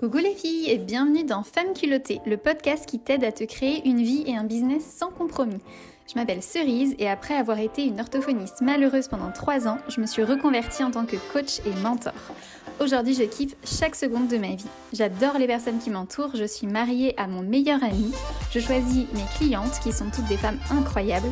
[0.00, 3.86] Coucou les filles et bienvenue dans Femmes culottées, le podcast qui t'aide à te créer
[3.86, 5.60] une vie et un business sans compromis.
[6.08, 10.06] Je m'appelle Cerise et après avoir été une orthophoniste malheureuse pendant 3 ans, je me
[10.06, 12.14] suis reconvertie en tant que coach et mentor.
[12.80, 14.64] Aujourd'hui, je kiffe chaque seconde de ma vie.
[14.94, 18.10] J'adore les personnes qui m'entourent, je suis mariée à mon meilleur ami,
[18.52, 21.28] je choisis mes clientes qui sont toutes des femmes incroyables,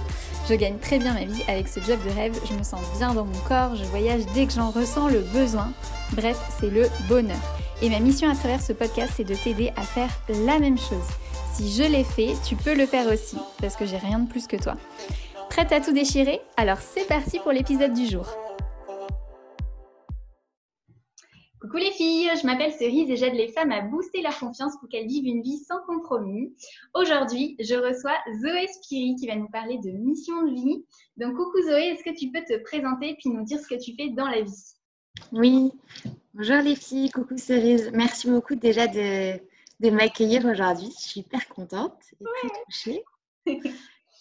[0.46, 3.14] je gagne très bien ma vie avec ce job de rêve, je me sens bien
[3.14, 5.72] dans mon corps, je voyage dès que j'en ressens le besoin.
[6.12, 7.57] Bref, c'est le bonheur.
[7.80, 10.10] Et ma mission à travers ce podcast, c'est de t'aider à faire
[10.44, 11.06] la même chose.
[11.54, 14.48] Si je l'ai fait, tu peux le faire aussi, parce que j'ai rien de plus
[14.48, 14.74] que toi.
[15.48, 16.40] Prête à tout déchirer?
[16.56, 18.26] Alors c'est parti pour l'épisode du jour.
[21.60, 24.88] Coucou les filles, je m'appelle Cerise et j'aide les femmes à booster leur confiance pour
[24.88, 26.52] qu'elles vivent une vie sans compromis.
[26.94, 30.84] Aujourd'hui, je reçois Zoé Spiri qui va nous parler de mission de vie.
[31.16, 33.94] Donc coucou Zoé, est-ce que tu peux te présenter puis nous dire ce que tu
[33.94, 34.64] fais dans la vie?
[35.32, 35.72] Oui,
[36.38, 37.90] Bonjour les filles, coucou Cerise.
[37.92, 40.86] Merci beaucoup déjà de, m'accueillir aujourd'hui.
[40.96, 43.04] Je suis hyper contente et très touchée.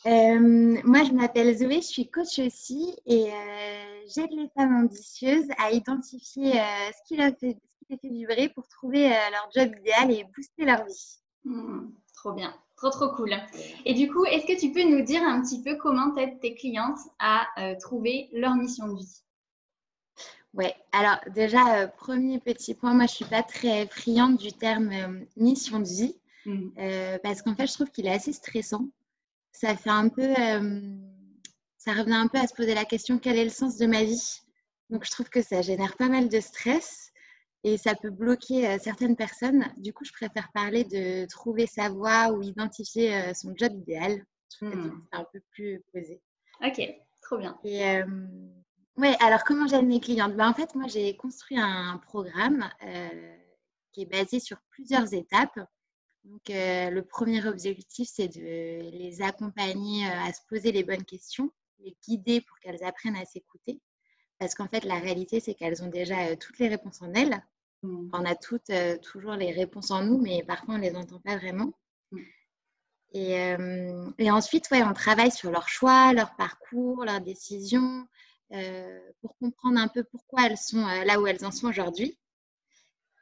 [0.06, 5.50] Euh, moi, je m'appelle Zoé, je suis coach aussi et euh, j'aide les femmes ambitieuses
[5.58, 7.58] à identifier euh, ce, qui leur fait,
[7.90, 11.20] les fait vibrer pour trouver leur job idéal et booster leur vie.
[11.44, 13.36] Hmm, trop bien, trop trop cool.
[13.86, 16.56] Et du coup, est-ce que tu peux nous dire un petit peu comment t'aides tes
[16.56, 17.48] clientes à
[17.82, 19.24] trouver leur mission de vie?
[20.54, 24.92] Ouais, alors déjà, euh, premier petit point, moi je suis pas très friande du terme
[24.92, 26.68] euh, mission de vie mmh.
[26.80, 28.90] euh, parce qu'en fait, je trouve qu'il est assez stressant.
[29.52, 30.34] Ça fait un peu,
[31.78, 34.04] ça revient un peu à se poser la question quel est le sens de ma
[34.04, 34.42] vie?
[34.92, 37.12] Donc je trouve que ça génère pas mal de stress
[37.64, 39.66] et ça peut bloquer certaines personnes.
[39.78, 44.24] Du coup, je préfère parler de trouver sa voie ou identifier son job idéal.
[44.62, 44.92] Mmh.
[45.12, 46.22] C'est un peu plus posé.
[46.64, 46.80] Ok,
[47.24, 47.58] trop bien.
[47.64, 48.00] Et
[48.98, 50.36] oui, alors comment j'aide mes clientes?
[50.36, 53.38] Ben, En fait, moi, j'ai construit un programme euh,
[53.92, 55.60] qui est basé sur plusieurs étapes.
[56.24, 61.06] Donc, euh, le premier objectif, c'est de les accompagner euh, à se poser les bonnes
[61.06, 63.80] questions, les guider pour qu'elles apprennent à s'écouter.
[64.40, 67.40] Parce qu'en fait, la réalité, c'est qu'elles ont déjà toutes les réponses en elles.
[67.84, 68.10] Mmh.
[68.14, 68.72] On a toutes
[69.04, 71.72] toujours les réponses en nous, mais parfois, on ne les entend pas vraiment.
[72.12, 72.20] Mmh.
[73.14, 73.56] Et,
[74.18, 78.06] et, ensuite, ouais, on travaille sur leur choix, leur parcours, leurs décisions,
[79.22, 82.18] pour comprendre un peu pourquoi elles sont euh, là où elles en sont aujourd'hui.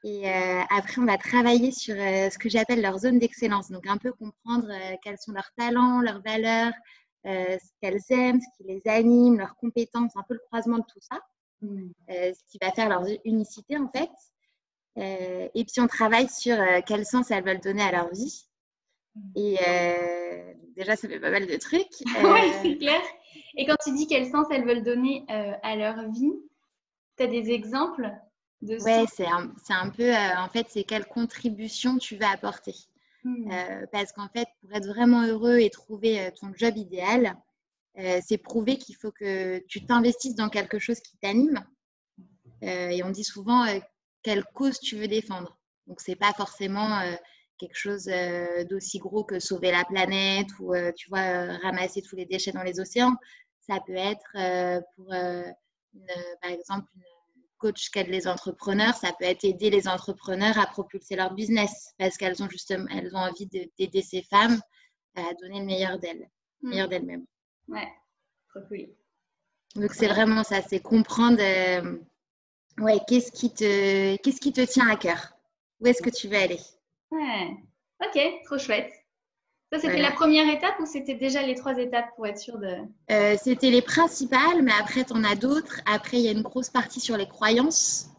[0.03, 3.71] Et euh, après, on va travailler sur ce que j'appelle leur zone d'excellence.
[3.71, 4.71] Donc, un peu comprendre
[5.03, 6.73] quels sont leurs talents, leurs valeurs,
[7.23, 10.99] ce qu'elles aiment, ce qui les anime, leurs compétences, un peu le croisement de tout
[10.99, 11.19] ça.
[11.61, 11.87] Mmh.
[12.09, 14.11] ce qui va faire leur unicité, en fait.
[14.95, 16.55] et puis, on travaille sur
[16.85, 18.45] quel sens elles veulent donner à leur vie.
[19.15, 19.31] Mmh.
[19.37, 19.57] Et
[20.77, 21.87] déjà, ça fait pas mal de trucs.
[22.23, 23.01] oui, c'est clair.
[23.55, 26.33] Et quand tu dis quel sens elles veulent donner euh, à leur vie,
[27.17, 28.11] tu as des exemples
[28.61, 32.29] de ça Oui, c'est un, un, peu, euh, en fait, c'est quelle contribution tu vas
[32.29, 32.75] apporter.
[33.23, 33.51] Hmm.
[33.51, 37.35] Euh, parce qu'en fait, pour être vraiment heureux et trouver ton job idéal,
[38.27, 41.65] c'est prouver qu'il faut que tu t'investisses dans quelque chose qui t'anime.
[42.61, 43.65] et on dit souvent
[44.21, 45.57] quelle cause tu veux défendre.
[45.87, 47.01] Donc, c'est pas forcément
[47.57, 48.09] quelque chose
[48.69, 52.79] d'aussi gros que sauver la planète ou, tu vois, ramasser tous les déchets dans les
[52.79, 53.15] océans.
[53.67, 55.43] Ça peut être euh, pour, euh,
[56.41, 57.03] par exemple, une
[57.57, 61.93] coach qui aide les entrepreneurs, ça peut être aider les entrepreneurs à propulser leur business
[61.97, 64.59] parce qu'elles ont justement elles ont envie d'aider ces femmes
[65.15, 66.29] à donner le meilleur d'elles,
[66.61, 66.89] le meilleur hmm.
[66.89, 67.25] d'elles-mêmes.
[67.69, 67.91] Ouais,
[68.49, 68.89] trop cool.
[69.75, 71.97] Donc c'est vraiment ça, c'est comprendre euh,
[72.79, 75.33] ouais, qu'est-ce qui te qu'est-ce qui te tient à cœur?
[75.79, 76.59] Où est-ce que tu veux aller?
[77.15, 77.57] Ouais.
[78.01, 78.91] Ok, trop chouette.
[79.71, 82.77] Ça, c'était la première étape ou c'était déjà les trois étapes pour être sûr de.
[83.11, 85.81] Euh, c'était les principales, mais après, tu en as d'autres.
[85.85, 88.09] Après, il y a une grosse partie sur les croyances.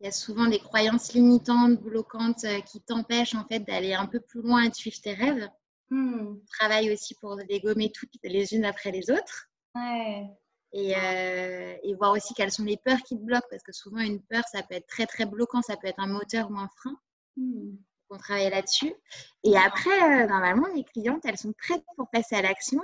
[0.00, 4.06] Il y a souvent des croyances limitantes, bloquantes, euh, qui t'empêchent en fait d'aller un
[4.06, 5.48] peu plus loin et de suivre tes rêves.
[5.90, 6.36] Hmm.
[6.58, 9.48] Travaille aussi pour les gommer toutes les unes après les autres.
[9.74, 10.26] Ouais.
[10.72, 14.00] Et, euh, et, voir aussi quelles sont les peurs qui te bloquent, parce que souvent
[14.00, 16.68] une peur, ça peut être très très bloquant, ça peut être un moteur ou un
[16.76, 16.96] frein.
[17.36, 17.74] Hmm
[18.12, 18.94] on travaille là-dessus.
[19.42, 22.80] Et après, euh, normalement, les clientes, elles sont prêtes pour passer à l'action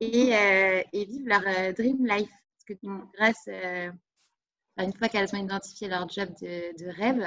[0.00, 2.30] et, euh, vivre leur euh, dream life.
[2.30, 2.86] Parce que
[3.16, 3.48] grâce,
[4.78, 7.26] une fois qu'elles ont identifié leur job de, rêve,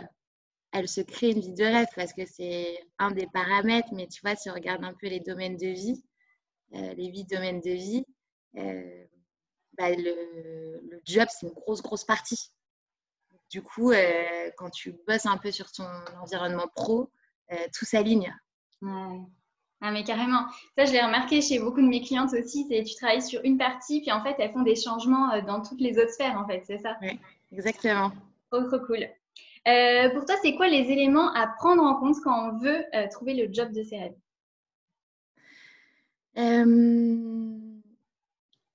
[0.72, 3.90] elles se créent une vie de rêve parce que c'est un des paramètres.
[3.94, 6.04] Mais tu vois, si on regarde un peu les domaines de vie,
[6.72, 8.06] les huit domaines de vie,
[9.78, 12.52] bah, le, job, c'est une grosse, grosse partie.
[13.50, 13.94] Du coup,
[14.57, 15.88] quand tu bosses un peu sur ton
[16.22, 17.19] environnement pro, euh,
[17.74, 18.34] tout s'aligne.
[19.81, 20.46] Ah, mais carrément.
[20.78, 22.66] Ça, je l'ai remarqué chez beaucoup de mes clientes aussi.
[22.69, 25.62] C'est tu travailles sur une partie, puis en fait, elles font des changements euh, dans
[25.62, 26.63] toutes les autres sphères, en fait.
[26.66, 26.98] C'est ça?
[27.01, 27.18] Oui,
[27.54, 28.12] exactement.
[28.51, 29.07] Trop, trop cool.
[30.13, 33.54] pour toi, c'est quoi les éléments à prendre en compte quand on veut trouver le
[33.54, 34.16] job de ses rêves?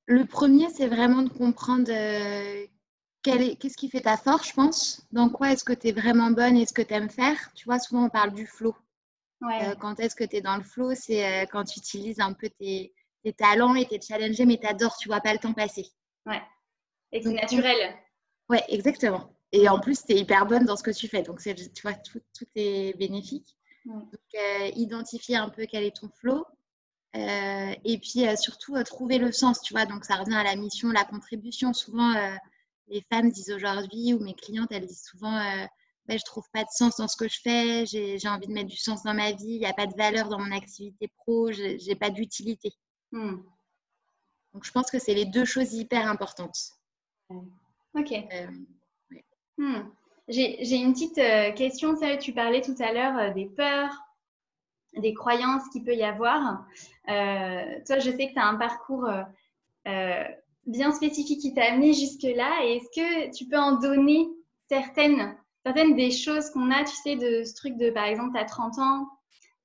[0.07, 1.91] Le premier, c'est vraiment de comprendre
[3.25, 5.07] qu'est-ce qui fait ta force, je pense?
[5.13, 7.37] Dans quoi est-ce que tu es vraiment bonne et ce que tu aimes faire?
[7.55, 8.75] Tu vois, souvent on parle du flow.
[9.43, 10.95] Euh, quand est-ce que tu es dans le flow?
[10.95, 12.93] C'est euh, quand tu utilises un peu tes,
[13.37, 15.87] talents et t'es challengé, mais tu adores, tu vois pas le temps passer.
[16.27, 16.43] Ouais.
[17.13, 17.95] Et c'est naturel.
[18.49, 19.35] Ouais, exactement.
[19.53, 21.23] Et en plus, tu es hyper bonne dans ce que tu fais.
[21.23, 22.21] Donc, tu vois, tout,
[22.55, 23.57] est bénéfique.
[23.87, 26.45] Donc, euh, identifier un peu quel est ton flow.
[27.15, 29.87] et puis, surtout, trouver le sens, tu vois.
[29.87, 31.73] Donc, ça revient à la mission, la contribution.
[31.73, 32.15] Souvent,
[32.89, 35.67] les femmes disent aujourd'hui, ou mes clientes, elles disent souvent euh,
[36.07, 38.69] ben, je trouve pas de sens dans ce que je fais, j'ai envie de mettre
[38.69, 41.51] du sens dans ma vie, il n'y a pas de valeur dans mon activité pro,
[41.51, 42.73] j'ai pas d'utilité.
[43.13, 43.37] Hmm.
[44.53, 46.59] Donc je pense que c'est les deux choses hyper importantes.
[47.31, 48.13] Ok.
[48.13, 48.47] Euh,
[49.57, 49.91] hmm.
[50.29, 51.95] J'ai une petite euh, question.
[52.21, 53.95] Tu parlais tout à l'heure euh, des peurs,
[54.97, 56.67] des croyances qu'il peut y avoir.
[57.07, 59.09] toi, je sais que tu as un parcours
[60.67, 62.65] bien spécifique qui t'a amené jusque-là.
[62.65, 64.29] Et est-ce que tu peux en donner
[64.69, 68.41] certaines, certaines des choses qu'on a, tu sais, de ce truc de, par exemple, tu
[68.41, 69.09] as 30 ans,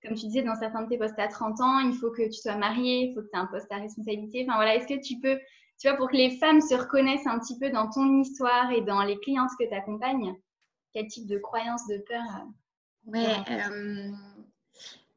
[0.04, 2.34] comme tu disais dans certains de tes postes à 30 ans, il faut que tu
[2.34, 4.46] sois marié, il faut que tu aies un poste à responsabilité.
[4.48, 5.38] Enfin voilà, est-ce que tu peux,
[5.80, 8.82] tu vois, pour que les femmes se reconnaissent un petit peu dans ton histoire et
[8.82, 10.36] dans les clientes que tu accompagnes,
[10.94, 14.12] quel type de croyances, de peur euh, Ouais, euh,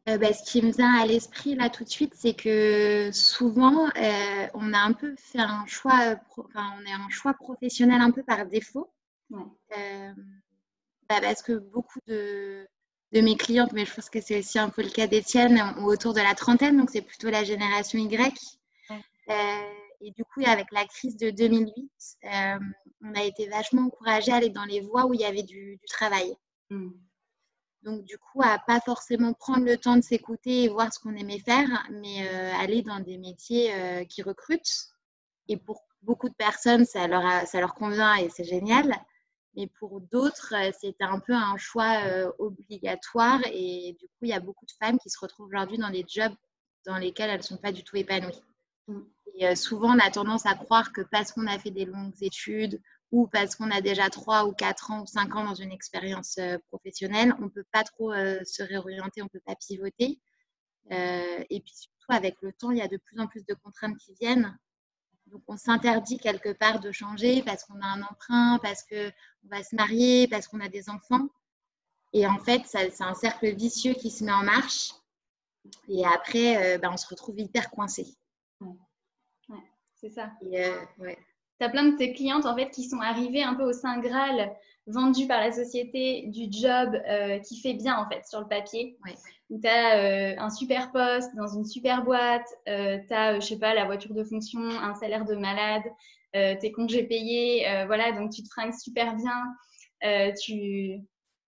[0.06, 4.46] bah, ce qui me vient à l'esprit là tout de suite, c'est que souvent, euh,
[4.54, 8.24] on a un peu fait un choix, enfin, on est un choix professionnel un peu
[8.24, 8.92] par défaut.
[9.32, 10.12] Euh,
[11.08, 12.66] bah, parce que beaucoup de,
[13.12, 15.84] mes clientes, mais je pense que c'est aussi un peu le cas des tiennes, ont
[15.84, 18.58] autour de la trentaine, donc c'est plutôt la génération Y.
[20.00, 21.90] et du coup, avec la crise de 2008,
[23.04, 25.78] on a été vachement encouragés à aller dans les voies où il y avait du,
[25.86, 26.34] travail.
[26.70, 26.90] Mmh.
[27.82, 31.14] Donc, du coup, à pas forcément prendre le temps de s'écouter et voir ce qu'on
[31.16, 34.92] aimait faire, mais euh, aller dans des métiers euh, qui recrutent.
[35.48, 38.94] Et pour beaucoup de personnes, ça leur, ça leur convient et c'est génial.
[39.56, 41.98] Mais pour d'autres, euh, c'était un peu un choix
[42.38, 43.40] obligatoire.
[43.52, 46.04] Et du coup, il y a beaucoup de femmes qui se retrouvent aujourd'hui dans des
[46.08, 46.34] jobs
[46.86, 48.42] dans lesquels elles ne sont pas du tout épanouies.
[48.86, 49.00] Mm.
[49.34, 52.80] Et souvent, on a tendance à croire que parce qu'on a fait des longues études
[53.12, 56.38] ou parce qu'on a déjà 3 ou 4 ans ou 5 ans dans une expérience
[56.38, 60.18] euh, professionnelle, on ne peut pas trop euh, se réorienter, on ne peut pas pivoter.
[60.90, 63.54] Euh, et puis surtout, avec le temps, il y a de plus en plus de
[63.54, 64.58] contraintes qui viennent.
[65.26, 69.12] Donc, on s'interdit quelque part de changer parce qu'on a un emprunt, parce qu'on
[69.44, 71.28] va se marier, parce qu'on a des enfants.
[72.14, 74.92] Et en fait, c'est un cercle vicieux qui se met en marche.
[75.88, 78.06] Et après, ben, on se retrouve hyper coincé.
[78.60, 79.62] Ouais.
[79.94, 80.32] c'est ça.
[80.42, 81.18] Et, ouais
[81.58, 83.98] tu as plein de tes clientes en fait qui sont arrivées un peu au Saint
[83.98, 84.54] Graal
[84.86, 88.98] vendues par la société du job euh, qui fait bien en fait sur le papier.
[89.50, 93.46] Où tu as euh, un super poste dans une super boîte, euh, tu as, je
[93.46, 95.84] sais pas, la voiture de fonction, un salaire de malade,
[96.32, 100.32] tes congés payés, voilà, donc tu te fringues super bien.
[100.42, 100.98] tu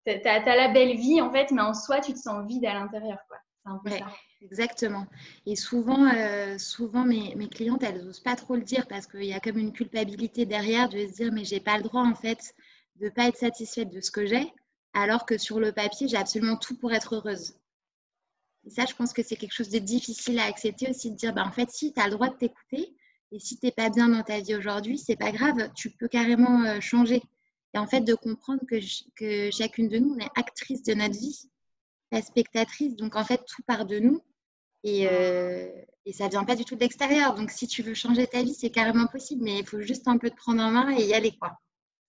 [0.06, 3.18] as, la belle vie en fait, mais en soi, tu te sens vide à l'intérieur.
[3.26, 3.38] quoi.
[3.64, 4.14] C'est un peu ça.
[4.44, 5.06] Exactement.
[5.46, 9.32] Et souvent, euh, souvent mes, clientes, elles n'osent pas trop le dire parce qu'il y
[9.32, 12.54] a comme une culpabilité derrière de se dire mais j'ai pas le droit en fait
[12.96, 14.52] de pas être satisfaite de ce que j'ai,
[14.92, 17.54] alors que sur le papier, j'ai absolument tout pour être heureuse.
[18.66, 21.32] Et ça, je pense que c'est quelque chose de difficile à accepter aussi de dire
[21.32, 22.94] bah, en fait, si tu as le droit de t'écouter
[23.32, 26.08] et si tu n'es pas bien dans ta vie aujourd'hui, c'est pas grave, tu peux
[26.08, 27.22] carrément euh, changer.
[27.72, 28.76] Et en fait, de comprendre que,
[29.16, 31.50] que chacune de nous, on est actrice de notre vie,
[32.12, 32.94] la spectatrice.
[32.94, 34.20] Donc en fait, tout part de nous
[34.84, 35.66] et, euh,
[36.04, 37.34] et ça vient pas du tout de l'extérieur.
[37.34, 40.18] Donc, si tu veux changer ta vie, c'est carrément possible, mais il faut juste un
[40.18, 41.58] peu te prendre en main et y aller, quoi.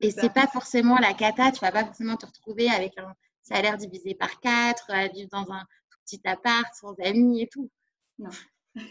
[0.02, 3.78] Et c'est pas forcément la cata, tu vas pas forcément te retrouver avec un salaire
[3.78, 7.72] divisé par quatre, à vivre dans un tout petit appart, sans amis et tout.
[8.20, 8.30] Non.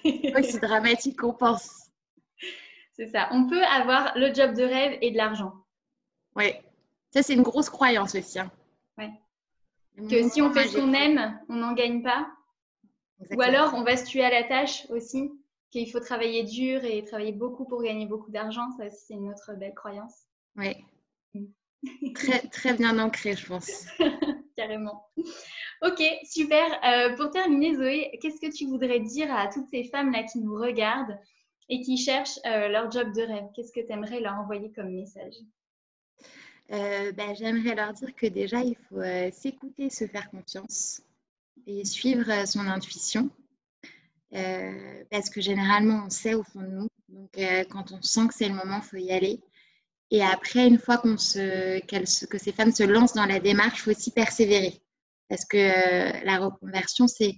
[0.03, 1.91] c'est aussi dramatique qu'on pense.
[2.97, 3.29] C'est ça.
[3.33, 5.53] On peut avoir le job de rêve et de l'argent.
[6.37, 6.53] Oui.
[7.11, 8.39] Ça, c'est une grosse croyance aussi.
[8.39, 8.53] Hein.
[8.97, 9.11] Ouais.
[10.09, 12.29] Que si on fait ce qu'on aime, on n'en gagne pas.
[13.37, 15.31] Ou alors, on va se tuer à la tâche aussi,
[15.71, 18.71] qu'il faut travailler dur et travailler beaucoup pour gagner beaucoup d'argent.
[18.77, 20.27] Ça aussi, c'est une autre belle croyance.
[20.57, 20.77] Oui.
[21.35, 21.47] Mm.
[22.15, 23.87] très, très bien ancré, je pense.
[24.57, 25.05] Carrément.
[25.83, 26.65] Ok, super.
[26.85, 30.55] Euh, pour terminer, Zoé, qu'est-ce que tu voudrais dire à toutes ces femmes-là qui nous
[30.55, 31.19] regardent
[31.69, 33.49] et qui cherchent euh, leur job de rêve?
[33.55, 35.35] Qu'est-ce que tu aimerais leur envoyer comme message?
[36.71, 39.03] Euh, ben, J'aimerais leur dire que déjà, il faut
[39.33, 41.03] s'écouter, se faire confiance
[41.67, 43.31] et suivre euh, son intuition.
[44.35, 46.89] Euh, parce que généralement, on sait au fond de nous.
[47.09, 49.41] Donc, euh, quand on sent que c'est le moment, il faut y aller.
[50.11, 53.83] Et après, une fois qu'on se, que ces femmes se lancent dans la démarche, il
[53.83, 54.81] faut aussi persévérer.
[55.29, 57.35] Parce que la reconversion, c'est,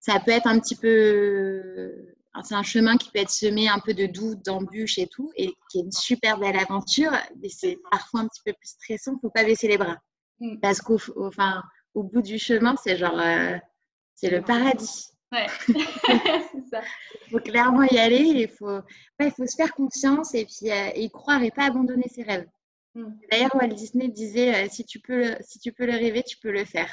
[0.00, 2.14] ça peut être un petit peu.
[2.44, 5.52] C'est un chemin qui peut être semé un peu de doutes, d'embûches et tout, et
[5.70, 7.10] qui est une super belle aventure,
[7.42, 9.12] mais c'est parfois un petit peu plus stressant.
[9.12, 9.98] Il ne faut pas baisser les bras.
[10.40, 10.60] Mm.
[10.60, 11.62] Parce qu'au enfin,
[11.94, 13.20] au bout du chemin, c'est genre.
[14.14, 15.12] c'est le paradis.
[15.30, 16.80] Ouais, c'est ça.
[17.26, 18.80] Il faut clairement y aller, il faut,
[19.20, 22.48] il faut se faire confiance et puis euh, y croire et pas abandonner ses rêves.
[22.94, 23.12] Hmm.
[23.30, 26.50] D'ailleurs, Walt Disney disait euh, si, tu peux, si tu peux le rêver, tu peux
[26.50, 26.90] le faire.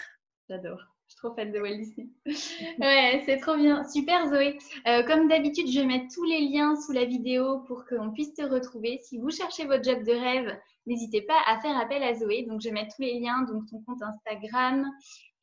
[0.50, 0.82] J'adore.
[1.16, 2.10] Je suis trop fan de Walt Disney.
[2.80, 3.88] ouais, c'est trop bien.
[3.88, 4.58] Super Zoé.
[4.88, 8.34] Euh, comme d'habitude, je vais mettre tous les liens sous la vidéo pour qu'on puisse
[8.34, 9.00] te retrouver.
[9.02, 12.44] Si vous cherchez votre job de rêve, n'hésitez pas à faire appel à Zoé.
[12.44, 14.86] Donc, je vais mettre tous les liens, donc ton compte Instagram,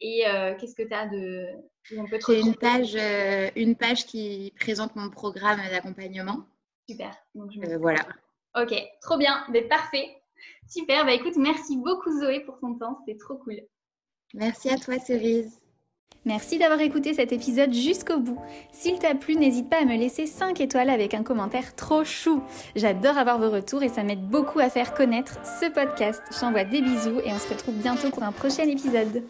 [0.02, 1.46] et euh, qu'est-ce que tu as de.
[1.88, 6.44] J'ai une page, euh, une page qui présente mon programme d'accompagnement.
[6.88, 7.16] Super.
[7.36, 8.00] Euh, voilà.
[8.60, 9.44] Ok, trop bien.
[9.50, 10.16] Mais parfait.
[10.68, 11.06] Super.
[11.06, 12.98] Bah écoute, merci beaucoup Zoé pour ton temps.
[13.06, 13.60] C'était trop cool.
[14.34, 15.62] Merci à toi Cerise.
[16.24, 18.38] Merci d'avoir écouté cet épisode jusqu'au bout.
[18.70, 22.40] S'il t'a plu, n'hésite pas à me laisser 5 étoiles avec un commentaire trop chou.
[22.76, 26.22] J'adore avoir vos retours et ça m'aide beaucoup à faire connaître ce podcast.
[26.30, 29.24] Je t'envoie des bisous et on se retrouve bientôt pour un prochain épisode.